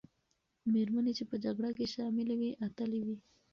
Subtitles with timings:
[0.73, 3.17] مېرمنې چې په جګړه کې شاملي وې، اتلې وې.